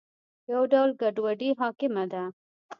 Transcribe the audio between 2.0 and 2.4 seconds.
ده.